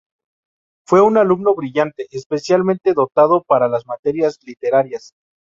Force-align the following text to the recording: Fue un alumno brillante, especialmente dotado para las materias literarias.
Fue 0.87 0.99
un 1.03 1.15
alumno 1.17 1.53
brillante, 1.53 2.07
especialmente 2.09 2.93
dotado 2.95 3.43
para 3.43 3.67
las 3.67 3.85
materias 3.85 4.39
literarias. 4.41 5.13